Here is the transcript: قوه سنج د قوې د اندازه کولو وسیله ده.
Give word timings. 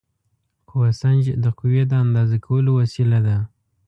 قوه 0.69 0.89
سنج 1.01 1.23
د 1.43 1.45
قوې 1.59 1.83
د 1.87 1.93
اندازه 2.03 2.37
کولو 2.45 2.69
وسیله 2.79 3.19
ده. 3.27 3.37